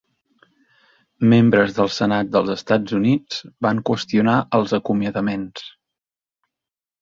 Membres 1.33 1.75
del 1.79 1.91
Senat 1.95 2.31
dels 2.35 2.49
Estats 2.53 2.95
Units 3.01 3.43
van 3.67 3.83
qüestionar 3.91 4.39
els 4.61 4.75
acomiadaments. 4.79 5.69